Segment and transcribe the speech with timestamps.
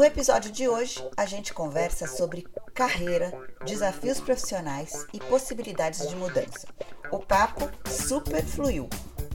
[0.00, 3.30] No episódio de hoje, a gente conversa sobre carreira,
[3.66, 6.66] desafios profissionais e possibilidades de mudança.
[7.12, 8.88] O papo super fluiu.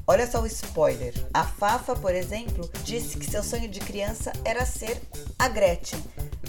[0.07, 1.13] Olha só o spoiler.
[1.31, 4.99] A Fafa, por exemplo, disse que seu sonho de criança era ser
[5.38, 6.04] a Gretchen.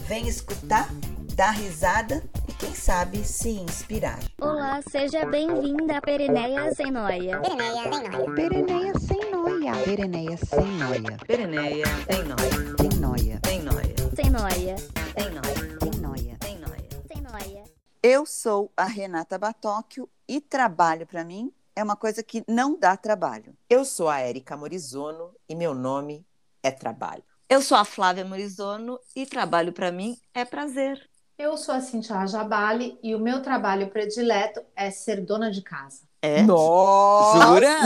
[0.06, 0.88] Vem escutar,
[1.34, 4.20] dar risada e quem sabe se inspirar.
[4.40, 7.38] Olá, seja bem-vinda a Pereneia Sem Noia.
[7.42, 8.34] Pereneia sem noia.
[8.34, 9.35] Pereneia sem noia.
[9.46, 13.38] Pereneia, tem nóia, Sem noia.
[13.40, 14.76] tem nóia, Sem Noia.
[15.14, 16.36] tem nóia, Sem noia.
[16.40, 16.88] tem nóia.
[17.06, 17.64] Sem Noia.
[18.02, 22.96] Eu sou a Renata Batóquio e trabalho para mim é uma coisa que não dá
[22.96, 23.54] trabalho.
[23.70, 26.26] Eu sou a Érica Morizono e meu nome
[26.60, 27.22] é trabalho.
[27.48, 31.08] Eu sou a Flávia Morizono e trabalho para mim é prazer.
[31.38, 36.02] Eu sou a Cintia Jabali e o meu trabalho predileto é ser dona de casa.
[36.26, 36.42] É?
[36.42, 37.46] Nossa!
[37.46, 37.76] Jura?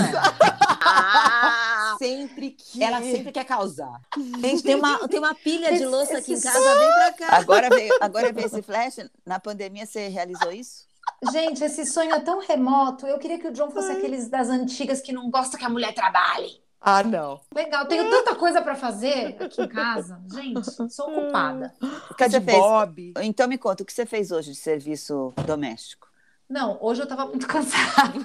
[0.83, 2.83] Ah, sempre que...
[2.83, 4.01] Ela sempre quer causar.
[4.41, 7.37] Gente, tem uma, tem uma pilha de louça aqui em casa, vem pra cá.
[7.37, 8.97] Agora veio, agora veio esse flash.
[9.27, 10.89] Na pandemia você realizou isso?
[11.31, 13.07] Gente, esse sonho é tão remoto.
[13.07, 15.93] Eu queria que o John fosse aqueles das antigas que não gosta que a mulher
[15.93, 16.63] trabalhe.
[16.81, 17.39] Ah, não.
[17.55, 20.19] Legal, tenho tanta coisa para fazer aqui em casa.
[20.33, 21.75] Gente, sou ocupada.
[22.11, 22.57] O que você fez?
[22.57, 23.13] Bob.
[23.21, 26.09] Então me conta, o que você fez hoje de serviço doméstico?
[26.51, 28.13] Não, hoje eu tava muito cansada.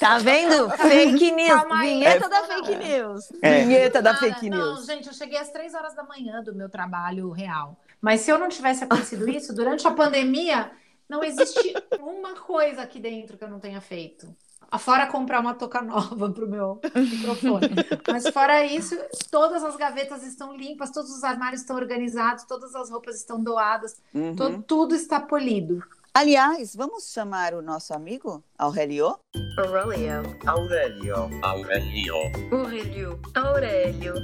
[0.00, 0.68] Tá vendo?
[0.70, 1.48] Fake news.
[1.60, 1.94] Calma aí.
[1.94, 2.78] Vinheta da Não, fake não.
[2.78, 3.28] news.
[3.42, 4.86] Vinheta da Cara, fake Não, news.
[4.86, 7.78] gente, eu cheguei às três horas da manhã do meu trabalho real.
[8.00, 10.70] Mas se eu não tivesse acontecido isso, durante a pandemia,
[11.08, 14.34] não existe uma coisa aqui dentro que eu não tenha feito.
[14.78, 17.68] Fora comprar uma touca nova para o meu microfone.
[18.10, 18.94] Mas fora isso,
[19.30, 23.96] todas as gavetas estão limpas, todos os armários estão organizados, todas as roupas estão doadas,
[24.14, 24.34] Uhum.
[24.36, 25.82] to- tudo está polido.
[26.12, 29.18] Aliás, vamos chamar o nosso amigo Aurelio?
[29.58, 30.22] Aurelio.
[30.46, 31.14] Aurelio.
[31.42, 32.14] Aurelio.
[32.52, 33.20] Aurelio.
[33.34, 34.14] Aurelio.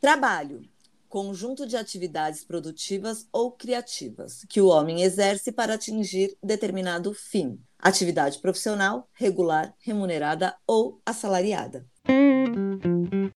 [0.00, 0.62] Trabalho.
[1.08, 7.58] Conjunto de atividades produtivas ou criativas que o homem exerce para atingir determinado fim.
[7.80, 11.86] Atividade profissional, regular, remunerada ou assalariada.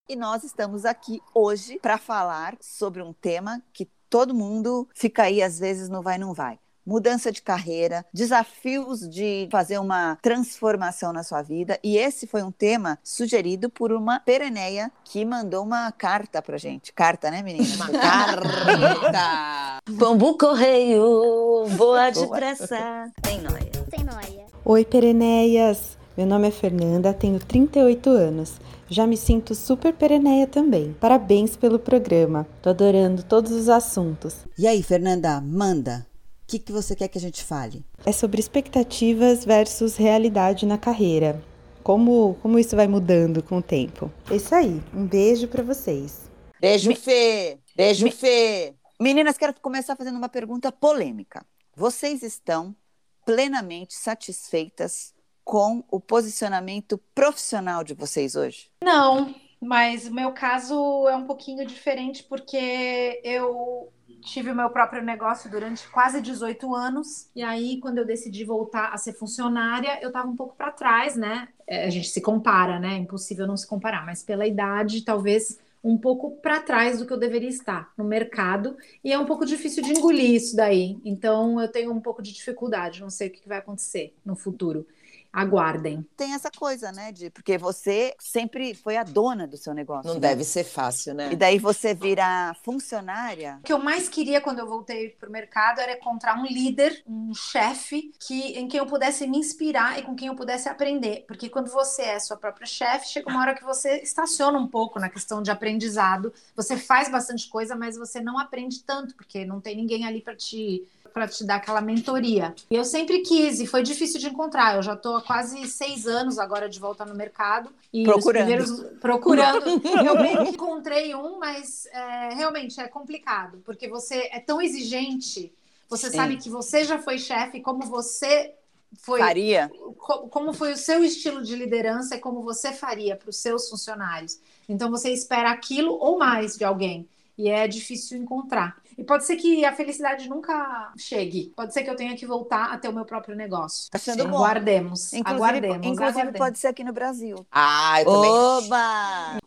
[0.09, 5.43] E nós estamos aqui hoje para falar sobre um tema que todo mundo fica aí
[5.43, 6.59] às vezes no vai não vai.
[6.85, 11.79] Mudança de carreira, desafios de fazer uma transformação na sua vida.
[11.81, 16.93] E esse foi um tema sugerido por uma pereneia que mandou uma carta pra gente.
[16.93, 17.77] Carta, né, menina?
[17.77, 19.79] Uma carta.
[19.97, 22.11] Pombo correio, voa Boa.
[22.11, 23.13] depressa.
[23.23, 23.82] Tem nóia.
[23.95, 24.47] Sem Noia.
[24.65, 25.99] Oi, Pereneias!
[26.17, 28.55] Meu nome é Fernanda, tenho 38 anos.
[28.89, 30.97] Já me sinto super pereneia também.
[30.99, 32.49] Parabéns pelo programa.
[32.63, 34.47] Tô adorando todos os assuntos.
[34.59, 36.07] E aí, Fernanda, manda.
[36.43, 37.85] O que, que você quer que a gente fale?
[38.07, 41.45] É sobre expectativas versus realidade na carreira.
[41.83, 44.11] Como, como isso vai mudando com o tempo.
[44.31, 44.83] É isso aí.
[44.95, 46.31] Um beijo pra vocês.
[46.59, 47.59] Beijo, Fê.
[47.77, 48.73] Beijo, Fê.
[48.99, 51.45] Meninas, quero começar fazendo uma pergunta polêmica.
[51.77, 52.75] Vocês estão
[53.25, 58.71] plenamente satisfeitas com o posicionamento profissional de vocês hoje?
[58.83, 60.75] Não, mas o meu caso
[61.09, 67.29] é um pouquinho diferente porque eu tive o meu próprio negócio durante quase 18 anos
[67.35, 71.17] e aí quando eu decidi voltar a ser funcionária, eu estava um pouco para trás,
[71.17, 71.49] né?
[71.67, 72.95] É, a gente se compara, né?
[72.95, 77.13] É impossível não se comparar, mas pela idade, talvez um pouco para trás do que
[77.13, 80.97] eu deveria estar no mercado e é um pouco difícil de engolir isso daí.
[81.05, 84.87] Então eu tenho um pouco de dificuldade, não sei o que vai acontecer no futuro.
[85.33, 86.07] Aguardem.
[86.17, 90.07] Tem essa coisa, né, de porque você sempre foi a dona do seu negócio.
[90.07, 90.21] Não né?
[90.21, 91.33] deve ser fácil, né?
[91.33, 93.59] E daí você virar funcionária.
[93.61, 97.03] O que eu mais queria quando eu voltei para o mercado era encontrar um líder,
[97.07, 101.25] um chefe, que em quem eu pudesse me inspirar e com quem eu pudesse aprender.
[101.27, 105.01] Porque quando você é sua própria chefe, chega uma hora que você estaciona um pouco
[105.01, 106.33] na questão de aprendizado.
[106.55, 110.37] Você faz bastante coisa, mas você não aprende tanto, porque não tem ninguém ali para
[110.37, 112.55] te para te dar aquela mentoria.
[112.71, 114.77] E eu sempre quis, e foi difícil de encontrar.
[114.77, 117.71] Eu já estou há quase seis anos agora de volta no mercado.
[117.93, 118.45] E Procurando.
[118.47, 119.65] primeiros- procurando.
[120.07, 125.53] Eu meio que encontrei um, mas é, realmente é complicado, porque você é tão exigente,
[125.89, 126.17] você Sim.
[126.17, 128.55] sabe que você já foi chefe, como você
[128.99, 129.71] foi Faria?
[129.99, 133.69] co- como foi o seu estilo de liderança e como você faria para os seus
[133.69, 134.39] funcionários.
[134.69, 137.07] Então você espera aquilo ou mais de alguém.
[137.39, 138.77] E é difícil encontrar.
[138.97, 141.53] E pode ser que a felicidade nunca chegue.
[141.57, 143.91] Pode ser que eu tenha que voltar a ter o meu próprio negócio.
[143.91, 144.37] Tá sendo bom.
[144.37, 145.13] Aguardemos.
[145.13, 145.77] Inclusive, aguardemos.
[145.77, 146.39] inclusive aguardemos.
[146.39, 147.47] pode ser aqui no Brasil.
[147.51, 148.31] Ah, eu também.
[148.31, 149.39] Oba!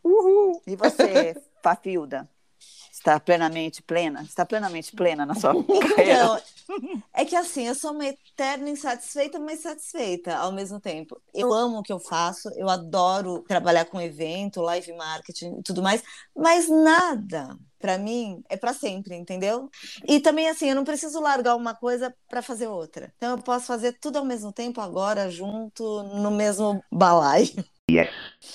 [0.68, 2.30] E você, Fafilda?
[3.06, 4.24] Está plenamente plena?
[4.24, 6.14] Está plenamente plena na sua carreira?
[6.14, 6.42] Então,
[7.14, 11.22] é que assim, eu sou uma eterna insatisfeita, mas satisfeita ao mesmo tempo.
[11.32, 15.84] Eu amo o que eu faço, eu adoro trabalhar com evento, live marketing e tudo
[15.84, 16.02] mais,
[16.36, 19.70] mas nada para mim é para sempre, entendeu?
[20.08, 23.14] E também assim, eu não preciso largar uma coisa para fazer outra.
[23.18, 27.64] Então eu posso fazer tudo ao mesmo tempo agora junto no mesmo balaio.
[27.90, 28.10] Yes.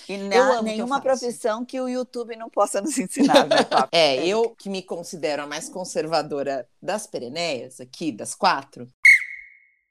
[0.08, 3.58] E na, nenhuma profissão que o YouTube não possa nos ensinar, né,
[3.92, 8.88] É, eu que me considero a mais conservadora das pereneias aqui, das quatro,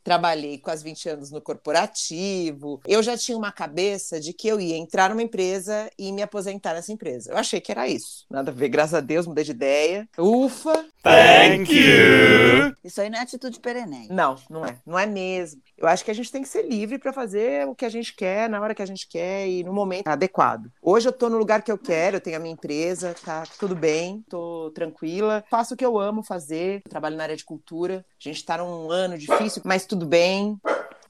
[0.10, 2.82] trabalhei quase 20 anos no corporativo.
[2.88, 6.74] Eu já tinha uma cabeça de que eu ia entrar numa empresa e me aposentar
[6.74, 7.32] nessa empresa.
[7.32, 8.26] Eu achei que era isso.
[8.28, 10.10] Nada a ver, graças a Deus, mudei de ideia.
[10.18, 10.84] Ufa!
[11.04, 12.76] Thank you!
[12.84, 14.08] Isso aí não é atitude perene.
[14.10, 14.78] Não, não é.
[14.84, 15.62] Não é mesmo.
[15.78, 18.14] Eu acho que a gente tem que ser livre para fazer o que a gente
[18.14, 20.70] quer, na hora que a gente quer e no momento adequado.
[20.82, 23.76] Hoje eu tô no lugar que eu quero, eu tenho a minha empresa, tá tudo
[23.76, 28.06] bem, tô tranquila, faço o que eu amo fazer, trabalho na área de cultura.
[28.20, 30.60] A gente tá num ano difícil, mas tudo bem.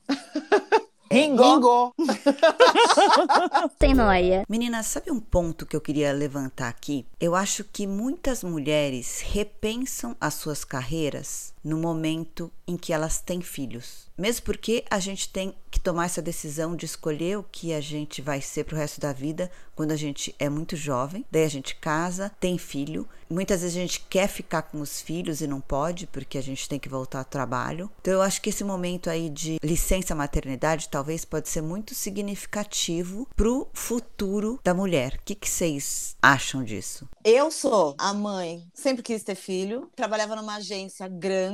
[1.11, 1.93] Ringo.
[3.81, 4.45] Sem noia.
[4.47, 7.03] Meninas, sabe um ponto que eu queria levantar aqui?
[7.19, 13.41] Eu acho que muitas mulheres repensam as suas carreiras no momento em que elas têm
[13.41, 14.07] filhos.
[14.17, 18.21] Mesmo porque a gente tem que tomar essa decisão de escolher o que a gente
[18.21, 21.25] vai ser pro resto da vida quando a gente é muito jovem.
[21.31, 23.07] Daí a gente casa, tem filho.
[23.29, 26.67] Muitas vezes a gente quer ficar com os filhos e não pode porque a gente
[26.67, 27.89] tem que voltar ao trabalho.
[28.01, 33.27] Então eu acho que esse momento aí de licença maternidade talvez pode ser muito significativo
[33.35, 35.13] pro futuro da mulher.
[35.15, 37.07] O que, que vocês acham disso?
[37.23, 41.48] Eu sou a mãe, sempre quis ter filho, trabalhava numa agência grande,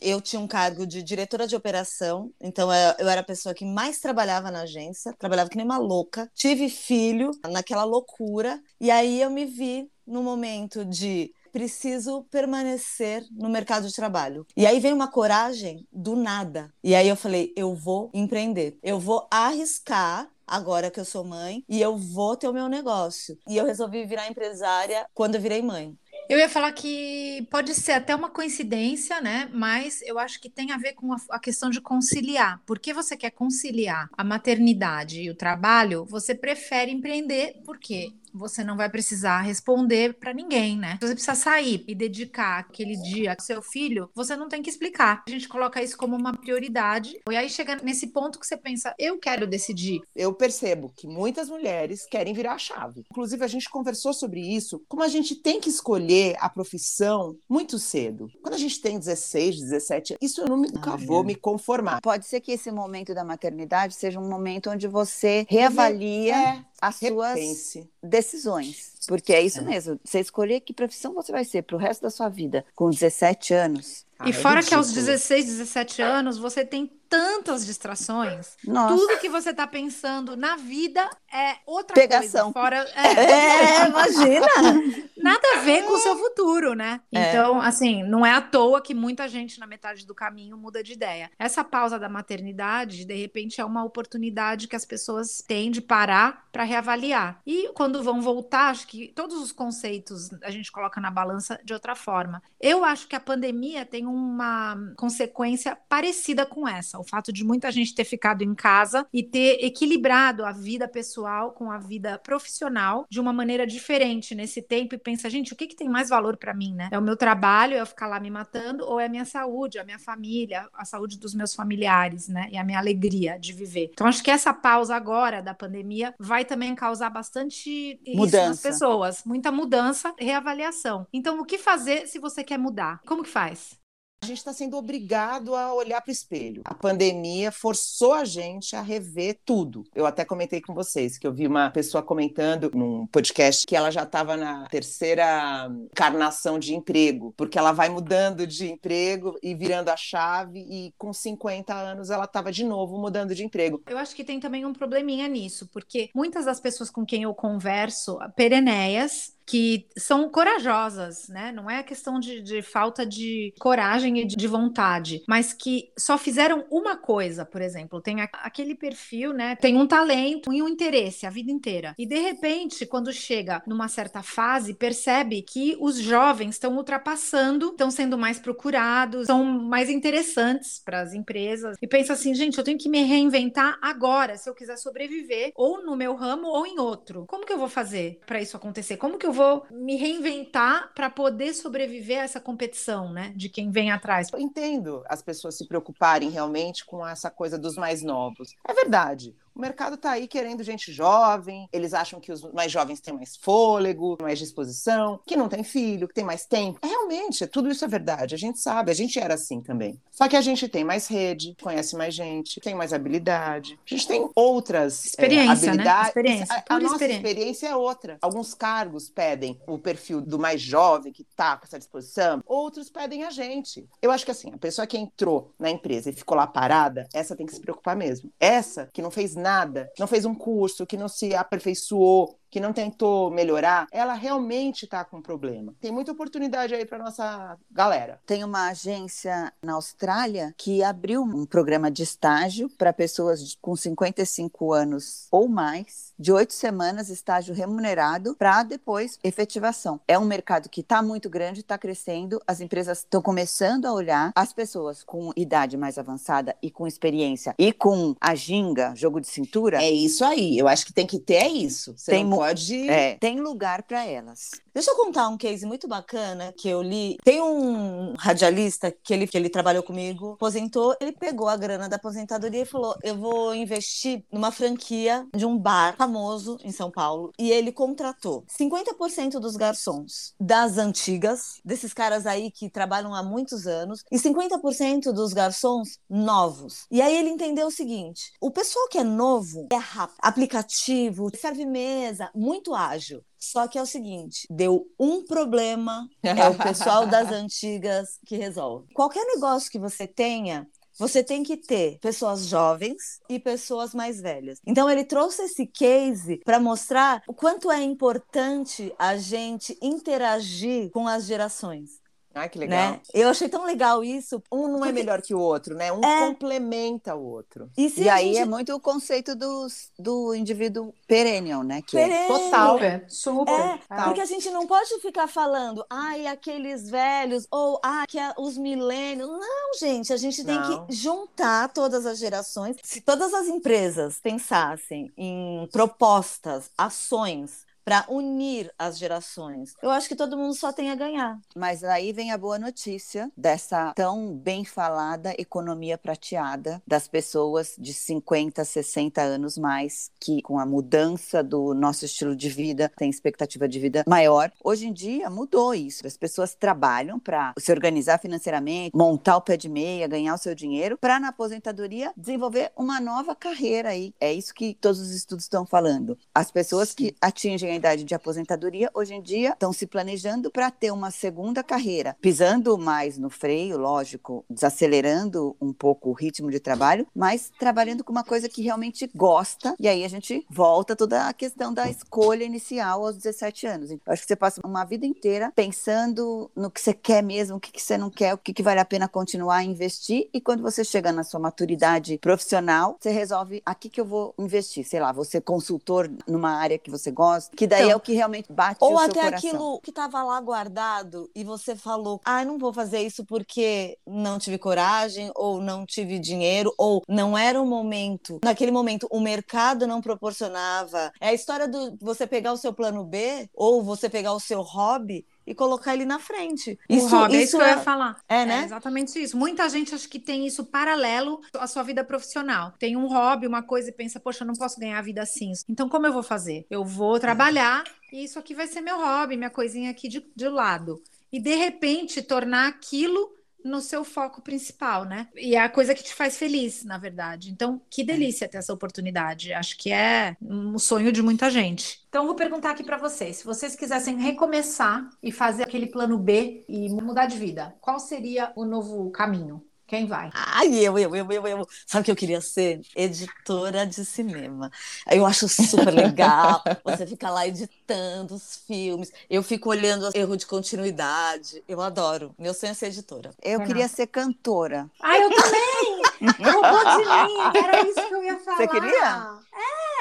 [0.00, 3.98] eu tinha um cargo de diretora de operação, então eu era a pessoa que mais
[3.98, 9.30] trabalhava na agência, trabalhava que nem uma louca, tive filho naquela loucura, e aí eu
[9.30, 14.46] me vi no momento de preciso permanecer no mercado de trabalho.
[14.56, 16.72] E aí vem uma coragem do nada.
[16.82, 18.78] E aí eu falei, eu vou empreender.
[18.82, 23.38] Eu vou arriscar agora que eu sou mãe e eu vou ter o meu negócio.
[23.48, 25.96] E eu resolvi virar empresária quando eu virei mãe.
[26.30, 29.50] Eu ia falar que pode ser até uma coincidência, né?
[29.52, 32.62] Mas eu acho que tem a ver com a, a, questão de conciliar.
[32.64, 38.12] Porque você quer conciliar a maternidade e o trabalho, você prefere empreender, por quê?
[38.32, 40.98] Você não vai precisar responder para ninguém, né?
[41.00, 44.70] Se você precisa sair e dedicar aquele dia ao seu filho, você não tem que
[44.70, 45.22] explicar.
[45.26, 47.18] A gente coloca isso como uma prioridade.
[47.30, 50.00] E aí chega nesse ponto que você pensa, eu quero decidir.
[50.14, 53.04] Eu percebo que muitas mulheres querem virar a chave.
[53.10, 57.78] Inclusive, a gente conversou sobre isso, como a gente tem que escolher a profissão muito
[57.78, 58.28] cedo.
[58.42, 61.26] Quando a gente tem 16, 17, isso eu nunca ah, vou é.
[61.26, 62.00] me conformar.
[62.00, 66.96] Pode ser que esse momento da maternidade seja um momento onde você reavalia é, as
[66.96, 68.94] suas repense decisões.
[69.06, 69.62] Porque é isso é.
[69.62, 70.00] mesmo.
[70.04, 73.54] Você escolher que profissão você vai ser para o resto da sua vida com 17
[73.54, 74.06] anos.
[74.20, 78.56] Ah, e fora é que aos 16, 17 anos você tem tantas distrações.
[78.64, 78.94] Nossa.
[78.94, 82.52] Tudo que você está pensando na vida é outra Pegação.
[82.52, 82.66] coisa.
[82.66, 84.46] Fora, é, é, imagina.
[85.20, 87.00] Nada a ver com o seu futuro, né?
[87.12, 87.28] É.
[87.28, 90.92] Então, assim, não é à toa que muita gente na metade do caminho muda de
[90.92, 91.30] ideia.
[91.38, 96.46] Essa pausa da maternidade, de repente, é uma oportunidade que as pessoas têm de parar
[96.52, 97.40] para reavaliar.
[97.44, 101.74] E quando vão voltar, acho que todos os conceitos a gente coloca na balança de
[101.74, 102.40] outra forma.
[102.60, 107.70] Eu acho que a pandemia tem uma consequência parecida com essa o fato de muita
[107.70, 113.06] gente ter ficado em casa e ter equilibrado a vida pessoal com a vida profissional
[113.08, 116.36] de uma maneira diferente nesse tempo e pensa, gente, o que, que tem mais valor
[116.36, 116.88] para mim, né?
[116.90, 119.78] É o meu trabalho, é eu ficar lá me matando, ou é a minha saúde,
[119.78, 122.48] a minha família, a saúde dos meus familiares, né?
[122.50, 123.90] E a minha alegria de viver.
[123.92, 128.36] Então, acho que essa pausa agora da pandemia vai também causar bastante mudança.
[128.36, 129.24] isso nas pessoas.
[129.24, 131.06] Muita mudança, reavaliação.
[131.12, 133.00] Então, o que fazer se você quer mudar?
[133.06, 133.79] Como que faz?
[134.22, 136.60] A gente está sendo obrigado a olhar para o espelho.
[136.66, 139.82] A pandemia forçou a gente a rever tudo.
[139.94, 143.90] Eu até comentei com vocês que eu vi uma pessoa comentando num podcast que ela
[143.90, 149.88] já estava na terceira encarnação de emprego, porque ela vai mudando de emprego e virando
[149.88, 153.82] a chave, e com 50 anos ela estava de novo mudando de emprego.
[153.88, 157.32] Eu acho que tem também um probleminha nisso, porque muitas das pessoas com quem eu
[157.32, 161.50] converso, pereneias, que são corajosas, né?
[161.50, 166.64] Não é questão de, de falta de coragem e de vontade, mas que só fizeram
[166.70, 169.56] uma coisa, por exemplo, tem a, aquele perfil, né?
[169.56, 171.96] Tem um talento e um interesse a vida inteira.
[171.98, 177.90] E de repente, quando chega numa certa fase, percebe que os jovens estão ultrapassando, estão
[177.90, 181.76] sendo mais procurados, são mais interessantes para as empresas.
[181.82, 185.84] E pensa assim, gente, eu tenho que me reinventar agora, se eu quiser sobreviver, ou
[185.84, 187.24] no meu ramo ou em outro.
[187.26, 188.96] Como que eu vou fazer para isso acontecer?
[188.96, 193.32] Como que eu vou vou me reinventar para poder sobreviver a essa competição, né?
[193.34, 194.28] De quem vem atrás.
[194.30, 198.54] Eu entendo as pessoas se preocuparem realmente com essa coisa dos mais novos.
[198.68, 199.34] É verdade.
[199.60, 203.36] O mercado está aí querendo gente jovem, eles acham que os mais jovens têm mais
[203.36, 206.78] fôlego, mais disposição, que não tem filho, que tem mais tempo.
[206.80, 210.00] É, realmente, tudo isso é verdade, a gente sabe, a gente era assim também.
[210.10, 214.08] Só que a gente tem mais rede, conhece mais gente, tem mais habilidade, a gente
[214.08, 216.02] tem outras experiência, é, habilidades.
[216.04, 216.08] Né?
[216.08, 217.28] Experiência, a, a nossa experiência.
[217.28, 218.16] experiência é outra.
[218.22, 223.24] Alguns cargos pedem o perfil do mais jovem que está com essa disposição, outros pedem
[223.24, 223.86] a gente.
[224.00, 227.36] Eu acho que assim, a pessoa que entrou na empresa e ficou lá parada, essa
[227.36, 228.32] tem que se preocupar mesmo.
[228.40, 229.49] Essa que não fez nada,
[229.98, 235.04] não fez um curso, que não se aperfeiçoou, que não tentou melhorar, ela realmente está
[235.04, 235.74] com um problema.
[235.80, 238.20] Tem muita oportunidade aí para nossa galera.
[238.26, 244.72] Tem uma agência na Austrália que abriu um programa de estágio para pessoas com 55
[244.72, 250.00] anos ou mais, de oito semanas, estágio remunerado, para depois efetivação.
[250.06, 254.32] É um mercado que está muito grande, está crescendo, as empresas estão começando a olhar
[254.34, 259.26] as pessoas com idade mais avançada e com experiência e com a ginga, jogo de
[259.26, 259.82] cintura.
[259.82, 261.94] É isso aí, eu acho que tem que ter é isso.
[261.96, 262.88] Você tem não pode.
[262.88, 264.50] É, tem lugar para elas.
[264.72, 267.16] Deixa eu contar um case muito bacana que eu li.
[267.24, 271.96] Tem um radialista que ele, que ele trabalhou comigo, aposentou, ele pegou a grana da
[271.96, 277.32] aposentadoria e falou: Eu vou investir numa franquia de um bar famoso em São Paulo.
[277.38, 283.66] E ele contratou 50% dos garçons das antigas, desses caras aí que trabalham há muitos
[283.66, 286.86] anos, e 50% dos garçons novos.
[286.90, 291.66] E aí ele entendeu o seguinte: o pessoal que é novo é rápido, aplicativo, serve
[291.66, 293.22] mesa, muito ágil.
[293.40, 298.92] Só que é o seguinte, deu um problema, é o pessoal das antigas que resolve.
[298.92, 300.68] Qualquer negócio que você tenha,
[300.98, 304.60] você tem que ter pessoas jovens e pessoas mais velhas.
[304.66, 311.08] Então ele trouxe esse case para mostrar o quanto é importante a gente interagir com
[311.08, 311.99] as gerações.
[312.34, 312.92] Ah, que legal.
[312.92, 313.00] Né?
[313.12, 314.42] Eu achei tão legal isso.
[314.52, 315.92] Um não é melhor que o outro, né?
[315.92, 316.26] Um é...
[316.26, 317.70] complementa o outro.
[317.76, 318.38] E, e aí gente...
[318.38, 321.82] é muito o conceito dos, do indivíduo perennial, né?
[321.82, 322.74] Que é total.
[322.74, 323.52] Super, super.
[323.52, 328.32] É, porque a gente não pode ficar falando, ai, aqueles velhos, ou ah, que é
[328.38, 329.28] os milênios.
[329.28, 330.86] Não, gente, a gente tem não.
[330.86, 332.76] que juntar todas as gerações.
[332.82, 339.74] Se todas as empresas pensassem em propostas, ações para unir as gerações.
[339.82, 341.40] Eu acho que todo mundo só tem a ganhar.
[341.56, 347.92] Mas aí vem a boa notícia dessa tão bem falada economia prateada das pessoas de
[347.92, 353.68] 50, 60 anos mais que com a mudança do nosso estilo de vida tem expectativa
[353.68, 354.52] de vida maior.
[354.62, 356.06] Hoje em dia mudou isso.
[356.06, 360.54] As pessoas trabalham para se organizar financeiramente, montar o pé de meia, ganhar o seu
[360.54, 364.14] dinheiro para na aposentadoria desenvolver uma nova carreira aí.
[364.20, 366.16] É isso que todos os estudos estão falando.
[366.32, 370.70] As pessoas que atingem a idade de aposentadoria, hoje em dia estão se planejando para
[370.70, 376.60] ter uma segunda carreira, pisando mais no freio, lógico, desacelerando um pouco o ritmo de
[376.60, 379.74] trabalho, mas trabalhando com uma coisa que realmente gosta.
[379.80, 383.90] E aí a gente volta toda a questão da escolha inicial aos 17 anos.
[383.90, 387.60] Então, acho que você passa uma vida inteira pensando no que você quer mesmo, o
[387.60, 390.28] que, que você não quer, o que, que vale a pena continuar a investir.
[390.32, 394.84] E quando você chega na sua maturidade profissional, você resolve aqui que eu vou investir.
[394.84, 398.12] Sei lá, você consultor numa área que você gosta, que daí então, é o que
[398.12, 402.72] realmente bate Ou até aquilo que estava lá guardado e você falou, ah, não vou
[402.72, 408.40] fazer isso porque não tive coragem, ou não tive dinheiro, ou não era o momento.
[408.44, 411.12] Naquele momento, o mercado não proporcionava.
[411.20, 414.62] É a história do você pegar o seu plano B, ou você pegar o seu
[414.62, 416.78] hobby e colocar ele na frente.
[416.88, 418.22] Isso, o hobby, é isso é isso que eu ia falar.
[418.28, 418.60] É, né?
[418.60, 419.36] É exatamente isso.
[419.36, 422.72] Muita gente acha que tem isso paralelo à sua vida profissional.
[422.78, 425.50] Tem um hobby, uma coisa e pensa, poxa, eu não posso ganhar a vida assim.
[425.68, 426.64] Então, como eu vou fazer?
[426.70, 430.48] Eu vou trabalhar e isso aqui vai ser meu hobby, minha coisinha aqui de, de
[430.48, 431.02] lado.
[431.32, 433.32] E de repente tornar aquilo
[433.64, 435.28] no seu foco principal, né?
[435.36, 437.50] E é a coisa que te faz feliz, na verdade.
[437.50, 439.52] Então, que delícia ter essa oportunidade.
[439.52, 442.00] Acho que é um sonho de muita gente.
[442.08, 446.64] Então, vou perguntar aqui para vocês: se vocês quisessem recomeçar e fazer aquele plano B
[446.68, 449.64] e mudar de vida, qual seria o novo caminho?
[449.90, 450.30] Quem vai?
[450.32, 451.68] Ai, eu, eu, eu, eu, eu.
[451.84, 452.80] Sabe o que eu queria ser?
[452.94, 454.70] Editora de cinema.
[455.10, 456.62] Eu acho super legal.
[456.84, 459.10] Você fica lá editando os filmes.
[459.28, 461.64] Eu fico olhando erro de continuidade.
[461.66, 462.32] Eu adoro.
[462.38, 463.32] Meu sonho é ser editora.
[463.42, 464.88] Eu queria ser cantora.
[465.02, 466.02] Ah, eu também!
[466.52, 467.64] Roubou de mim!
[467.64, 468.56] Era isso que eu ia falar.
[468.58, 469.39] Você queria?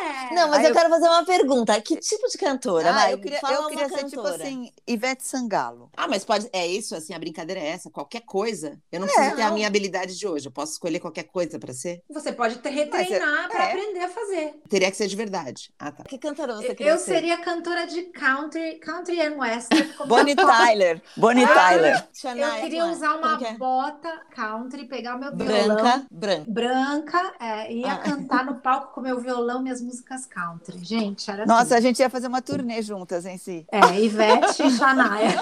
[0.01, 1.82] É, Não, mas eu eu- quero fazer uma pergunta.
[1.82, 2.89] Que tipo de cantora?
[2.89, 4.44] Ah, Vai, eu queria, fala eu uma queria ser tipo cantora.
[4.44, 5.89] assim, Ivete Sangalo.
[5.96, 6.50] Ah, mas pode.
[6.53, 7.89] É isso, assim, a brincadeira é essa.
[7.89, 8.79] Qualquer coisa.
[8.91, 10.48] Eu não preciso ter a minha habilidade de hoje.
[10.48, 12.01] Eu posso escolher qualquer coisa pra ser.
[12.10, 13.68] Você pode te- Mas é- retreinar pra é.
[13.72, 14.53] aprender a fazer.
[14.70, 15.74] Teria que ser de verdade.
[15.79, 16.03] Ah, tá.
[16.03, 17.13] Que cantora você queria Eu ser?
[17.15, 19.94] seria cantora de country, country and western.
[20.08, 21.01] Bonnie Tyler.
[21.18, 22.08] Bonnie Ah, Tyler.
[22.24, 23.53] Eu queria usar uma é?
[23.53, 26.46] bota country, pegar o meu violão branca, branca.
[26.51, 27.98] branca é, e ia Ah.
[27.98, 30.77] cantar no palco com o meu violão minhas músicas country.
[30.84, 31.74] Gente, era Nossa, tudo.
[31.74, 33.65] a gente ia fazer uma turnê juntas em si.
[33.72, 35.39] É, Ivete e Shania.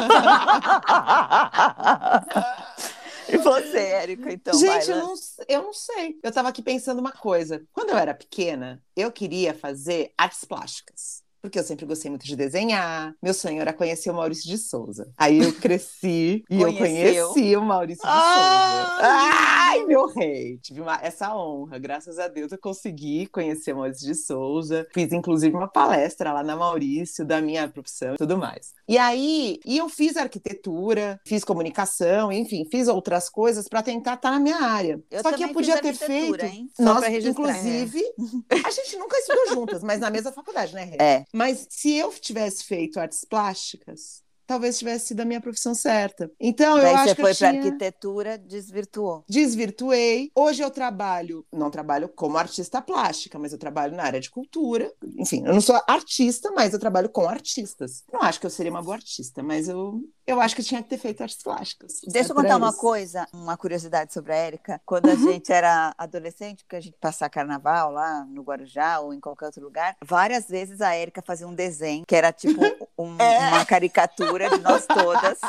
[3.27, 5.13] e você, Érica, então, Gente, eu não,
[5.49, 6.17] eu não sei.
[6.23, 7.61] Eu tava aqui pensando uma coisa.
[7.73, 11.26] Quando eu era pequena, eu queria fazer artes plásticas.
[11.41, 13.13] Porque eu sempre gostei muito de desenhar.
[13.21, 15.11] Meu sonho era conhecer o Maurício de Souza.
[15.17, 17.27] Aí eu cresci e eu Conheceu.
[17.29, 18.97] conheci o Maurício de Souza.
[18.99, 20.57] Ai, meu rei!
[20.61, 21.77] Tive uma- essa honra.
[21.77, 24.87] Graças a Deus eu consegui conhecer o Maurício de Souza.
[24.93, 28.73] Fiz, inclusive, uma palestra lá na Maurício, da minha profissão e tudo mais.
[28.87, 34.31] E aí, e eu fiz arquitetura, fiz comunicação, enfim, fiz outras coisas para tentar estar
[34.31, 34.99] na minha área.
[35.11, 36.43] Eu Só que eu podia ter feito.
[36.45, 36.69] hein?
[36.75, 38.03] Só Nós, registrar, inclusive,
[38.65, 40.97] a gente nunca estudou juntas, mas na mesma faculdade, né, Rê?
[40.99, 41.25] É.
[41.33, 46.31] Mas se eu tivesse feito artes plásticas, talvez tivesse sido a minha profissão certa.
[46.39, 47.61] Então, eu Daí acho você que foi eu pra tinha...
[47.63, 49.23] arquitetura, desvirtuou.
[49.29, 50.31] Desvirtuei.
[50.35, 54.91] Hoje eu trabalho, não trabalho como artista plástica, mas eu trabalho na área de cultura.
[55.17, 58.03] Enfim, eu não sou artista, mas eu trabalho com artistas.
[58.11, 60.81] Não acho que eu seria uma boa artista, mas eu, eu acho que eu tinha
[60.81, 61.99] que ter feito artes plásticas.
[62.07, 62.61] Deixa eu É contar aí.
[62.61, 64.81] uma coisa, uma curiosidade sobre a Érica.
[64.85, 69.19] Quando a gente era adolescente, porque a gente passava carnaval lá no Guarujá ou em
[69.19, 72.59] qualquer outro lugar, várias vezes a Érica fazia um desenho que era tipo
[72.97, 73.49] um- É.
[73.49, 75.39] uma caricatura de nós todas,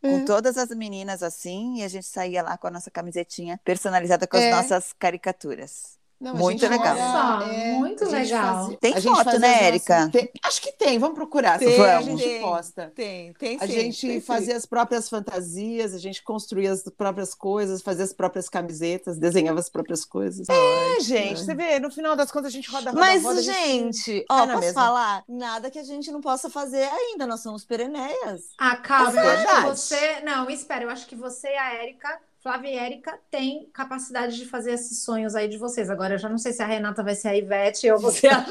[0.00, 4.26] com todas as meninas assim, e a gente saía lá com a nossa camisetinha personalizada
[4.26, 4.50] com as É.
[4.50, 5.98] nossas caricaturas.
[6.18, 6.96] Não, a Muito gente legal.
[6.96, 8.76] Nossa, muito a gente legal.
[8.80, 10.08] Tem a gente foto, fazia né, Érica?
[10.10, 11.58] Tem- acho que tem, vamos procurar.
[11.58, 12.06] Se Tem, for, a vamos.
[12.20, 12.40] gente Tem.
[12.40, 12.92] posta.
[12.94, 14.26] Tem, tem A sim, gente tem sim.
[14.26, 19.60] fazia as próprias fantasias, a gente construía as próprias coisas, fazia as próprias camisetas, desenhava
[19.60, 20.48] as próprias coisas.
[20.48, 23.38] É, gente, você vê, no final das contas a gente roda, roda, Mas, roda.
[23.38, 24.82] a gente, cai ó, posso mesma.
[24.82, 25.24] falar?
[25.28, 27.26] Nada que a gente não possa fazer ainda.
[27.26, 28.42] Nós somos pereneias.
[28.58, 30.20] Ah, calma, eu acho que você.
[30.22, 34.46] Não, espera, eu acho que você e a Érica, Flávia e Érica, têm capacidade de
[34.46, 35.90] fazer esses sonhos aí de vocês.
[35.90, 38.44] Agora, eu já não sei se a Renata vai ser a Ivete ou você a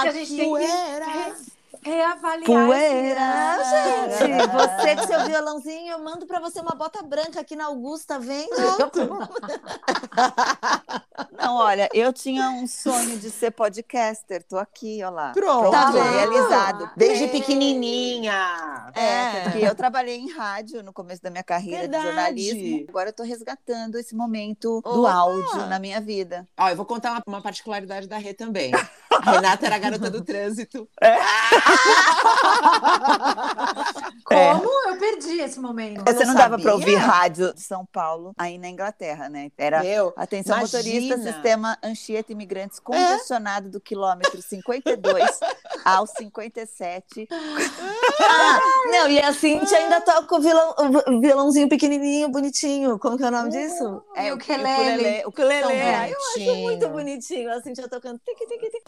[0.00, 2.44] que a gente tem que reavaliar.
[2.44, 3.56] Poeira,
[4.10, 4.46] esse- gente.
[4.48, 8.48] Você com seu violãozinho, eu mando pra você uma bota branca aqui na Augusta, vem.
[11.38, 15.32] Não, olha, eu tinha um sonho de ser podcaster, tô aqui, ó lá.
[15.32, 15.70] Pronto.
[15.70, 16.90] Tá realizado.
[16.96, 17.28] Desde É.
[17.28, 18.90] pequenininha.
[18.94, 22.02] É, porque eu trabalhei em rádio no começo da minha carreira Verdade.
[22.02, 22.86] de jornalismo.
[22.88, 25.12] Agora eu tô resgatando esse momento do Opa!
[25.12, 26.46] áudio na minha vida.
[26.58, 28.72] Ó, eu vou contar uma, uma particularidade da Rê também.
[28.74, 28.78] A
[29.32, 30.88] Renata era a garota do trânsito.
[34.24, 36.02] Como eu perdi esse momento?
[36.04, 39.50] Você não, não dava para ouvir rádio de São Paulo aí na Inglaterra, né?
[39.56, 40.78] Era Meu, atenção imagina.
[40.78, 45.40] motorista, sistema Anchieta Imigrantes congestionado do quilômetro 52
[45.84, 47.28] ao 57.
[47.30, 50.74] Ah, não, e a Cintia ainda toca o, violão,
[51.06, 52.98] o violãozinho pequenininho, bonitinho.
[52.98, 54.02] Como que é o nome disso?
[54.14, 55.24] É, o ukulele.
[55.24, 55.62] o ukulele.
[55.62, 58.20] São Ai, Eu acho muito bonitinho a Cintia tocando.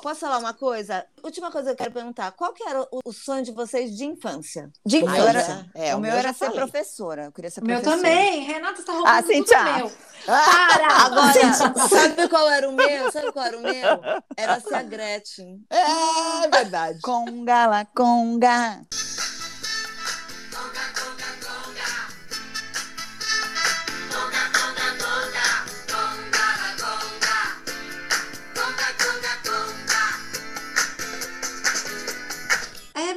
[0.02, 1.06] Posso falar uma coisa?
[1.22, 2.32] Última coisa que eu quero perguntar.
[2.32, 4.70] Qual que era o, sonho de vocês de infância?
[4.86, 5.68] De O meu Ai, era, infância.
[5.74, 6.54] já- é, o o meu era ser falei.
[6.56, 7.24] professora.
[7.24, 8.08] Eu queria ser O meu professora.
[8.08, 8.40] também.
[8.44, 9.62] Renata está Ah, roubando tudo Cintia.
[9.62, 9.92] meu.
[10.26, 10.86] Para!
[11.06, 11.52] Agora,
[11.88, 13.10] sabe qual era o meu?
[13.12, 14.00] Sabe qual era o meu?
[14.36, 15.64] Era ser a Gretchen.
[15.70, 16.98] É verdade.
[17.02, 18.82] Conga, la conga.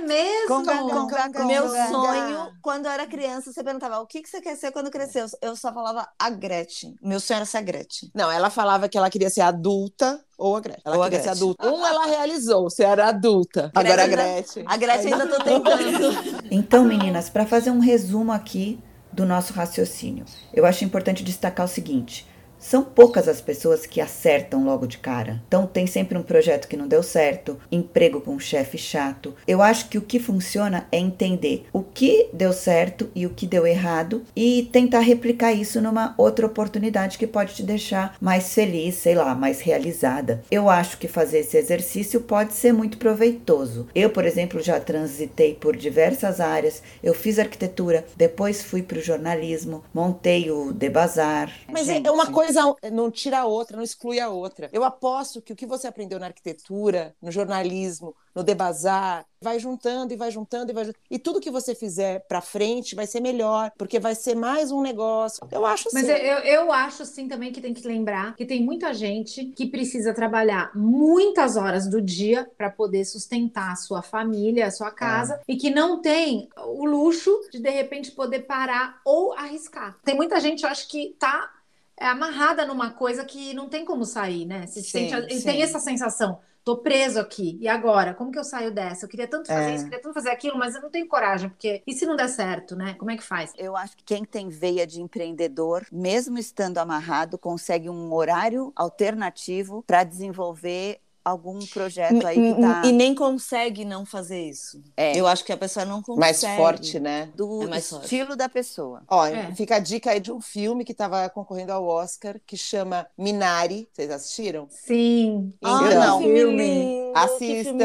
[0.03, 0.47] Mesmo?
[0.47, 1.45] Conga, conga, conga.
[1.45, 4.91] Meu sonho, quando eu era criança, você perguntava o que, que você quer ser quando
[4.91, 5.25] crescer?
[5.41, 6.95] Eu só falava a Gretchen.
[7.01, 8.11] Meu sonho era ser a Gretchen.
[8.13, 10.83] Não, ela falava que ela queria ser adulta ou a Gretchen.
[10.85, 11.43] Ela Ou queria ser Gretchen.
[11.43, 11.71] adulta.
[11.71, 13.71] Um ela realizou, você era adulta.
[13.73, 14.63] Agora a ainda- Gretchen.
[14.67, 16.43] A Gretchen ainda tô tentando.
[16.51, 18.79] Então, meninas, para fazer um resumo aqui
[19.11, 22.27] do nosso raciocínio, eu acho importante destacar o seguinte:
[22.63, 25.41] são poucas as pessoas que acertam logo de cara.
[25.47, 29.35] Então, tem sempre um projeto que não deu certo, emprego com um chefe chato.
[29.45, 33.45] Eu acho que o que funciona é entender o que deu certo e o que
[33.45, 38.95] deu errado e tentar replicar isso numa outra oportunidade que pode te deixar mais feliz,
[38.95, 40.41] sei lá, mais realizada.
[40.49, 43.87] Eu acho que fazer esse exercício pode ser muito proveitoso.
[43.93, 46.81] Eu, por exemplo, já transitei por diversas áreas.
[47.03, 51.51] Eu fiz arquitetura, depois fui para o jornalismo, montei o The Bazar.
[51.69, 54.69] Mas Gente, é uma coisa Mas não tira a outra, não exclui a outra.
[54.71, 60.13] Eu aposto que o que você aprendeu na arquitetura, no jornalismo, no debazar, vai juntando
[60.13, 61.03] e vai juntando e vai juntando.
[61.09, 64.81] E tudo que você fizer pra frente vai ser melhor, porque vai ser mais um
[64.81, 65.45] negócio.
[65.51, 66.21] Eu acho Mas assim.
[66.21, 70.13] eu, eu acho sim também que tem que lembrar que tem muita gente que precisa
[70.13, 75.55] trabalhar muitas horas do dia para poder sustentar a sua família, a sua casa, e
[75.55, 79.97] que não tem o luxo de de repente poder parar ou arriscar.
[80.03, 81.51] Tem muita gente, eu acho que tá
[81.99, 84.67] é, amarrada numa coisa que não tem como sair, né?
[84.67, 85.43] Se Sim, sente, sim.
[85.43, 86.39] tem essa sensação.
[86.63, 87.57] Tô preso aqui.
[87.61, 88.13] E agora?
[88.13, 89.05] Como que eu saio dessa?
[89.05, 89.75] Eu queria tanto fazer É.
[89.75, 92.29] isso, queria tanto fazer aquilo, mas eu não tenho coragem, porque e se não der
[92.29, 92.93] certo, né?
[92.95, 93.53] Como é que faz?
[93.55, 99.83] Eu acho que quem tem veia de empreendedor, mesmo estando amarrado, consegue um horário alternativo
[99.83, 104.81] para desenvolver algum projeto aí que tá E nem consegue não fazer isso.
[104.97, 105.17] É.
[105.17, 106.19] Eu acho que a pessoa não consegue.
[106.19, 107.29] mais forte, né?
[107.35, 108.03] do É mais forte.
[108.03, 109.03] estilo da pessoa.
[109.07, 109.53] Ó, É.
[109.55, 113.87] fica a dica aí de um filme que estava concorrendo ao Oscar, que chama Minari.
[113.93, 114.67] Vocês assistiram?
[114.69, 115.53] Sim.
[115.63, 116.19] Ah, Ai, não.
[116.19, 117.63] que filme lindo, que Assistam!
[117.63, 117.83] filme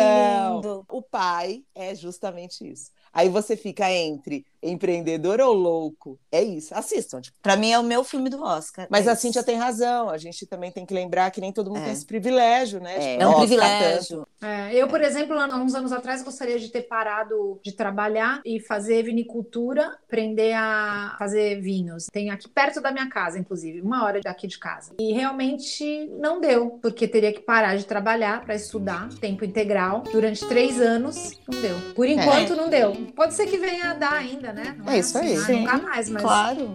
[0.54, 0.84] lindo.
[0.90, 2.90] O pai é justamente isso.
[3.12, 6.18] Aí você fica entre empreendedor ou louco.
[6.30, 6.74] É isso.
[6.74, 7.20] Assistam.
[7.20, 7.36] tipo.
[7.42, 8.86] Pra mim é o meu filme do Oscar.
[8.90, 9.22] Mas é a isso.
[9.22, 10.08] Cíntia tem razão.
[10.08, 11.84] A gente também tem que lembrar que nem todo mundo É.
[11.84, 12.94] tem esse privilégio, né?
[12.96, 13.10] É.
[13.12, 14.26] Tipo, É um Oscar privilégio.
[14.40, 18.60] É, eu, por exemplo, há uns anos atrás gostaria de ter parado de trabalhar e
[18.60, 22.06] fazer vinicultura, aprender a fazer vinhos.
[22.12, 24.92] Tem aqui perto da minha casa, inclusive, uma hora daqui de casa.
[24.98, 30.46] E realmente não deu, porque teria que parar de trabalhar para estudar tempo integral durante
[30.46, 31.38] três anos.
[31.50, 31.76] Não deu.
[31.94, 32.92] Por enquanto, não deu.
[33.14, 34.74] Pode ser que venha a dar ainda, né?
[34.78, 35.36] Não É isso aí.
[35.36, 35.60] ah, Sim.
[35.60, 36.22] Nunca mais, mas.
[36.22, 36.74] Claro.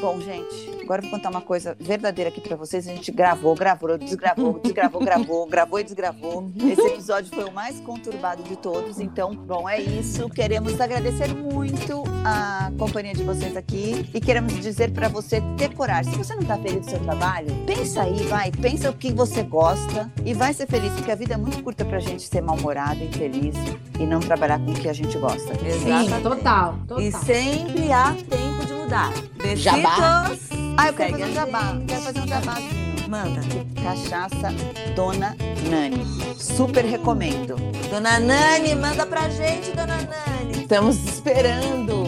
[0.00, 2.86] Bom, gente, agora eu vou contar uma coisa verdadeira aqui pra vocês.
[2.86, 6.52] A gente gravou, gravou, desgravou, desgravou, gravou, gravou e desgravou.
[6.56, 9.00] Esse episódio foi o mais conturbado de todos.
[9.00, 10.28] Então, bom, é isso.
[10.28, 16.12] Queremos agradecer muito a companhia de vocês aqui e queremos dizer pra você ter coragem.
[16.12, 19.42] Se você não tá feliz do seu trabalho, pensa aí, vai, pensa o que você
[19.42, 23.02] gosta e vai ser feliz, porque a vida é muito curta pra gente ser mal-humorado,
[23.02, 23.54] infeliz
[23.98, 25.54] e não trabalhar com o que a gente gosta.
[25.54, 27.00] Sim, total, total.
[27.00, 29.12] E sempre há tempo de mudar.
[29.36, 29.62] Besitos.
[29.62, 30.30] Jabá.
[30.76, 31.76] Ah, eu quero Segue fazer um a jabá.
[31.86, 32.84] Quero fazer um jabazinho.
[33.08, 33.40] Manda.
[33.82, 34.48] Cachaça
[34.96, 35.36] Dona
[35.70, 36.04] Nani.
[36.38, 37.56] Super recomendo.
[37.90, 40.62] Dona Nani, manda pra gente, Dona Nani.
[40.62, 42.04] Estamos esperando.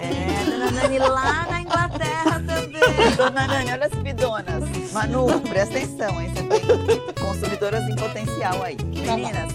[0.00, 3.16] É, Dona Nani lá na Inglaterra também.
[3.16, 4.92] Dona Nani, olha as bidonas.
[4.92, 6.32] Manu, presta atenção, hein?
[6.34, 8.76] Você tem consumidoras em potencial aí.
[8.84, 9.52] Meninas,